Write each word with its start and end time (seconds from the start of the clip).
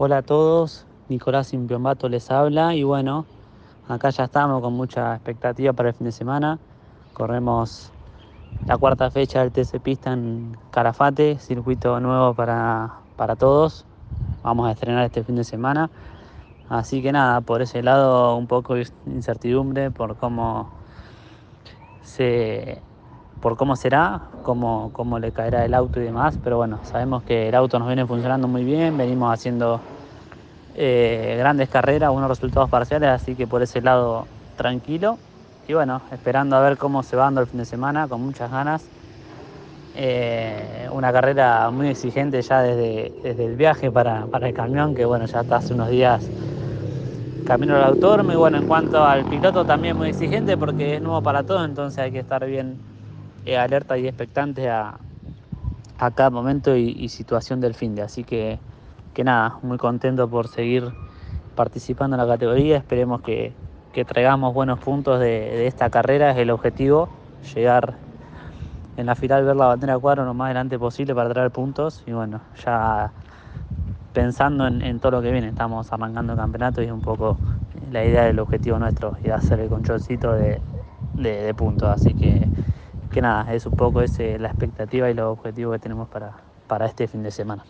Hola 0.00 0.18
a 0.18 0.22
todos, 0.22 0.86
Nicolás 1.08 1.52
Impiombato 1.52 2.08
les 2.08 2.30
habla 2.30 2.72
y 2.72 2.84
bueno, 2.84 3.26
acá 3.88 4.10
ya 4.10 4.26
estamos 4.26 4.62
con 4.62 4.72
mucha 4.74 5.16
expectativa 5.16 5.72
para 5.72 5.88
el 5.88 5.94
fin 5.96 6.04
de 6.04 6.12
semana. 6.12 6.60
Corremos 7.14 7.90
la 8.64 8.78
cuarta 8.78 9.10
fecha 9.10 9.40
del 9.40 9.50
TC 9.50 9.80
Pista 9.80 10.12
en 10.12 10.56
Carafate, 10.70 11.40
circuito 11.40 11.98
nuevo 11.98 12.32
para, 12.32 13.00
para 13.16 13.34
todos. 13.34 13.86
Vamos 14.44 14.68
a 14.68 14.70
estrenar 14.70 15.04
este 15.04 15.24
fin 15.24 15.34
de 15.34 15.42
semana. 15.42 15.90
Así 16.68 17.02
que 17.02 17.10
nada, 17.10 17.40
por 17.40 17.60
ese 17.60 17.82
lado 17.82 18.36
un 18.36 18.46
poco 18.46 18.74
de 18.74 18.86
incertidumbre 19.06 19.90
por 19.90 20.16
cómo 20.16 20.70
se 22.02 22.80
por 23.40 23.56
cómo 23.56 23.76
será, 23.76 24.22
cómo, 24.42 24.90
cómo 24.92 25.18
le 25.18 25.32
caerá 25.32 25.64
el 25.64 25.74
auto 25.74 26.00
y 26.00 26.04
demás, 26.04 26.38
pero 26.42 26.56
bueno, 26.56 26.80
sabemos 26.82 27.22
que 27.22 27.48
el 27.48 27.54
auto 27.54 27.78
nos 27.78 27.88
viene 27.88 28.06
funcionando 28.06 28.48
muy 28.48 28.64
bien, 28.64 28.96
venimos 28.96 29.32
haciendo 29.32 29.80
eh, 30.74 31.36
grandes 31.38 31.68
carreras, 31.68 32.10
unos 32.10 32.28
resultados 32.28 32.70
parciales, 32.70 33.08
así 33.08 33.34
que 33.34 33.46
por 33.46 33.62
ese 33.62 33.80
lado 33.80 34.26
tranquilo. 34.56 35.18
Y 35.66 35.74
bueno, 35.74 36.00
esperando 36.12 36.56
a 36.56 36.60
ver 36.60 36.78
cómo 36.78 37.02
se 37.02 37.16
va 37.16 37.24
dando 37.24 37.40
el 37.40 37.46
fin 37.46 37.58
de 37.58 37.64
semana, 37.64 38.08
con 38.08 38.22
muchas 38.22 38.50
ganas. 38.50 38.84
Eh, 39.96 40.88
una 40.92 41.12
carrera 41.12 41.70
muy 41.70 41.88
exigente 41.88 42.40
ya 42.42 42.62
desde, 42.62 43.12
desde 43.22 43.44
el 43.44 43.56
viaje 43.56 43.90
para, 43.90 44.26
para, 44.26 44.48
el 44.48 44.54
camión, 44.54 44.94
que 44.94 45.04
bueno, 45.04 45.26
ya 45.26 45.40
está 45.40 45.56
hace 45.56 45.74
unos 45.74 45.90
días 45.90 46.28
camino 47.44 47.74
al 47.74 47.82
autor. 47.82 48.24
Y 48.30 48.36
bueno, 48.36 48.58
en 48.58 48.66
cuanto 48.66 49.04
al 49.04 49.24
piloto 49.24 49.64
también 49.64 49.96
muy 49.96 50.10
exigente 50.10 50.56
porque 50.56 50.96
es 50.96 51.02
nuevo 51.02 51.22
para 51.22 51.42
todo, 51.42 51.64
entonces 51.64 51.98
hay 51.98 52.12
que 52.12 52.20
estar 52.20 52.46
bien 52.46 52.78
alerta 53.56 53.96
y 53.96 54.06
expectante 54.06 54.68
a, 54.68 54.98
cada 55.96 56.30
momento 56.30 56.76
y, 56.76 56.90
y, 56.98 57.08
situación 57.08 57.60
del 57.60 57.74
fin 57.74 57.94
de. 57.94 58.02
Así 58.02 58.24
que, 58.24 58.58
que 59.14 59.24
nada, 59.24 59.58
muy 59.62 59.78
contento 59.78 60.28
por 60.28 60.48
seguir 60.48 60.92
participando 61.56 62.16
en 62.16 62.22
la 62.22 62.28
categoría. 62.28 62.76
Esperemos 62.76 63.20
que, 63.22 63.52
que 63.92 64.04
traigamos 64.04 64.54
buenos 64.54 64.78
puntos 64.78 65.18
de, 65.18 65.66
esta 65.66 65.90
carrera, 65.90 66.30
es 66.30 66.38
el 66.38 66.50
objetivo, 66.50 67.08
llegar 67.52 67.94
en 68.96 69.06
la 69.06 69.16
final, 69.16 69.44
ver 69.44 69.56
la 69.56 69.66
bandera 69.66 69.98
cuadro 69.98 70.24
lo 70.24 70.34
más 70.34 70.46
adelante 70.46 70.78
posible 70.78 71.16
para 71.16 71.30
traer 71.30 71.50
puntos. 71.50 72.04
Y 72.06 72.12
bueno, 72.12 72.40
ya 72.64 73.10
pensando 74.12 74.68
en, 74.68 75.00
todo 75.00 75.12
lo 75.12 75.22
que 75.22 75.32
viene, 75.32 75.48
estamos 75.48 75.92
arrancando 75.92 76.34
el 76.34 76.38
campeonato 76.38 76.80
y 76.80 76.90
un 76.92 77.00
poco 77.00 77.38
la 77.90 78.04
idea 78.04 78.22
del 78.24 78.38
objetivo 78.38 78.78
nuestro 78.78 79.16
y 79.24 79.30
hacer 79.30 79.58
el 79.58 79.68
controlcito 79.68 80.32
de, 80.32 80.60
de, 81.14 81.42
de 81.42 81.54
puntos. 81.54 81.88
Así 81.88 82.14
que 82.14 82.46
que 83.10 83.20
nada, 83.22 83.54
es 83.54 83.66
un 83.66 83.74
poco 83.74 84.02
ese, 84.02 84.38
la 84.38 84.48
expectativa 84.48 85.10
y 85.10 85.14
los 85.14 85.26
objetivos 85.26 85.74
que 85.76 85.80
tenemos 85.80 86.08
para, 86.08 86.44
para 86.66 86.86
este 86.86 87.08
fin 87.08 87.22
de 87.22 87.30
semana. 87.30 87.68